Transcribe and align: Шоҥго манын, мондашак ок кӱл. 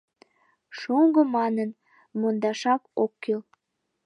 Шоҥго 0.79 1.21
манын, 1.35 1.69
мондашак 2.19 2.81
ок 3.03 3.11
кӱл. 3.23 3.41